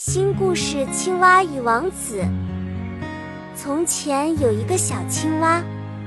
[0.00, 2.24] 新故事：青蛙与王子。
[3.56, 5.60] 从前有一个小青蛙，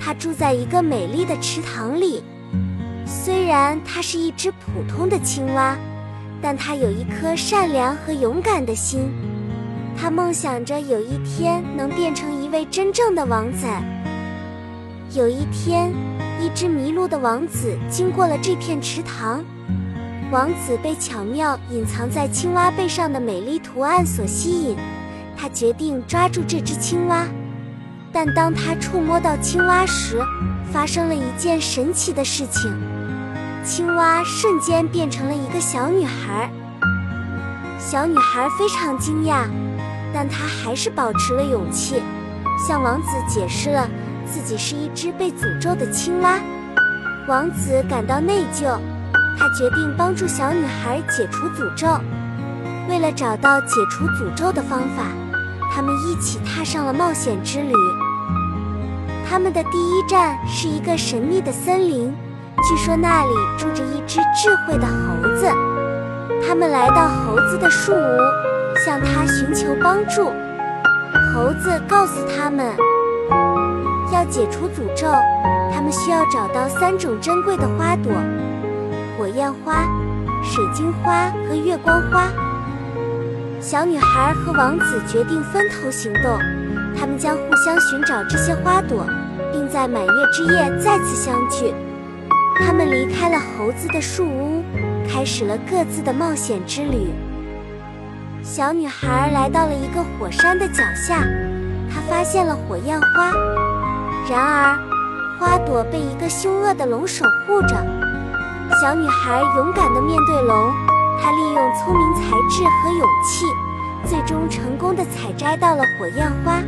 [0.00, 2.20] 它住在一个美丽的池塘里。
[3.06, 5.78] 虽然它是一只普通的青蛙，
[6.42, 9.08] 但它有一颗善良和勇敢的心。
[9.96, 13.68] 它梦想着有一天能变成一位真正的王子。
[15.14, 15.92] 有一天，
[16.40, 19.44] 一只迷路的王子经过了这片池塘。
[20.32, 24.76] 王子被巧妙隐藏在青蛙背上的美丽图案所吸引，
[25.36, 27.24] 他决定抓住这只青蛙。
[28.12, 30.20] 但当他触摸到青蛙时，
[30.72, 32.76] 发生了一件神奇的事情：
[33.62, 36.50] 青蛙瞬间变成了一个小女孩。
[37.78, 39.44] 小女孩非常惊讶，
[40.12, 42.02] 但她还是保持了勇气，
[42.66, 43.88] 向王子解释了
[44.26, 46.40] 自己是一只被诅咒的青蛙。
[47.28, 48.76] 王子感到内疚。
[49.38, 51.86] 他决定帮助小女孩解除诅咒。
[52.88, 55.04] 为了找到解除诅咒的方法，
[55.74, 57.72] 他们一起踏上了冒险之旅。
[59.28, 62.14] 他们的第一站是一个神秘的森林，
[62.62, 65.46] 据说那里住着一只智慧的猴子。
[66.46, 68.18] 他们来到猴子的树屋，
[68.84, 70.30] 向他寻求帮助。
[71.34, 72.66] 猴子告诉他们，
[74.12, 75.08] 要解除诅咒，
[75.74, 78.12] 他们需要找到三种珍贵的花朵。
[79.16, 79.84] 火焰花、
[80.42, 82.28] 水晶花和月光花。
[83.60, 86.38] 小女孩和王子决定分头行动，
[86.98, 89.06] 他们将互相寻找这些花朵，
[89.50, 91.74] 并在满月之夜再次相聚。
[92.58, 94.62] 他们离开了猴子的树屋，
[95.08, 97.08] 开始了各自的冒险之旅。
[98.42, 101.26] 小女孩来到了一个火山的脚下，
[101.90, 103.32] 她发现了火焰花，
[104.30, 104.78] 然而
[105.38, 107.95] 花朵被一个凶恶的龙守护着。
[108.80, 110.70] 小女孩勇敢地面对龙，
[111.22, 113.46] 她利用聪明才智和勇气，
[114.04, 116.60] 最终成功地采摘到了火焰花。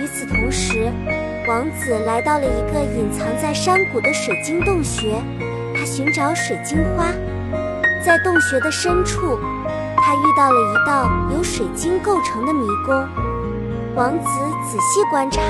[0.00, 0.90] 与此同时，
[1.48, 5.14] 王子来到了一个隐藏在山谷的水晶洞穴，
[5.76, 7.04] 他寻找水晶花。
[8.04, 9.38] 在洞穴的深处，
[9.96, 13.06] 他遇到了一道由水晶构成的迷宫。
[13.94, 14.28] 王子
[14.66, 15.40] 仔细观察，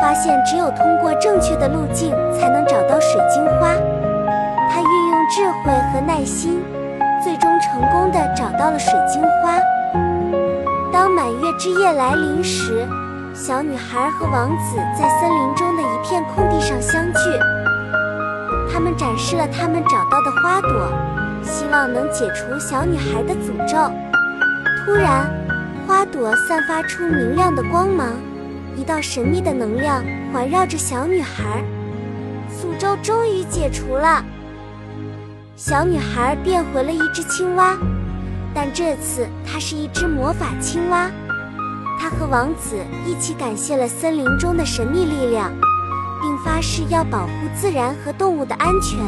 [0.00, 3.74] 发现只有通过正确的路径，才能找到水晶花。
[5.36, 6.62] 智慧和耐心，
[7.20, 9.58] 最终成功地找到了水晶花。
[10.92, 12.86] 当满月之夜来临时，
[13.34, 17.18] 小女孩和王子在森林中的一片空地上相聚。
[18.72, 20.88] 他们展示了他们找到的花朵，
[21.42, 23.92] 希望能解除小女孩的诅咒。
[24.86, 25.28] 突然，
[25.84, 28.10] 花朵散发出明亮的光芒，
[28.76, 31.64] 一道神秘的能量环绕着小女孩，
[32.56, 34.24] 诅咒终于解除了。
[35.56, 37.76] 小女孩变回了一只青蛙，
[38.52, 41.08] 但这次她是一只魔法青蛙。
[41.96, 42.76] 她和王子
[43.06, 45.52] 一起感谢了森林中的神秘力量，
[46.20, 48.98] 并发誓要保护自然和动物的安全。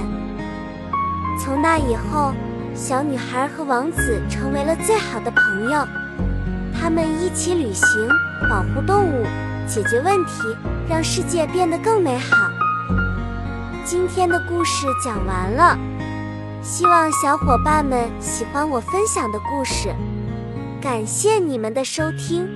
[1.42, 2.32] 从那以后，
[2.76, 5.84] 小女孩和王子成为了最好的朋友。
[6.72, 8.08] 他们一起旅行，
[8.48, 9.26] 保护动物，
[9.66, 10.56] 解决问题，
[10.88, 12.36] 让世界变得更美好。
[13.84, 15.76] 今天的故事讲完了。
[16.68, 19.94] 希望小伙伴们喜欢我分享的故事，
[20.82, 22.48] 感谢你们的收听。